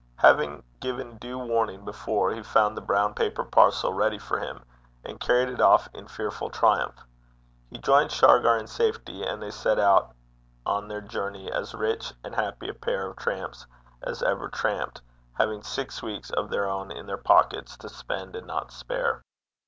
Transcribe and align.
Having 0.17 0.63
given 0.79 1.17
due 1.19 1.37
warning 1.37 1.85
before, 1.85 2.31
he 2.33 2.41
found 2.41 2.75
the 2.75 2.81
brown 2.81 3.13
paper 3.13 3.45
parcel 3.45 3.93
ready 3.93 4.17
for 4.17 4.39
him, 4.39 4.63
and 5.05 5.19
carried 5.19 5.47
it 5.47 5.61
off 5.61 5.87
in 5.93 6.07
fearful 6.07 6.49
triumph. 6.49 7.05
He 7.69 7.77
joined 7.77 8.11
Shargar 8.11 8.57
in 8.57 8.65
safety, 8.65 9.23
and 9.23 9.39
they 9.43 9.51
set 9.51 9.77
out 9.77 10.15
on 10.65 10.87
their 10.87 11.01
journey 11.01 11.51
as 11.51 11.75
rich 11.75 12.13
and 12.23 12.33
happy 12.33 12.67
a 12.67 12.73
pair 12.73 13.05
of 13.05 13.15
tramps 13.17 13.67
as 14.01 14.23
ever 14.23 14.49
tramped, 14.49 15.03
having 15.33 15.61
six 15.61 16.01
weeks 16.01 16.31
of 16.31 16.49
their 16.49 16.67
own 16.67 16.89
in 16.91 17.05
their 17.05 17.17
pockets 17.17 17.77
to 17.77 17.87
spend 17.87 18.35
and 18.35 18.47
not 18.47 18.71
spare. 18.71 19.21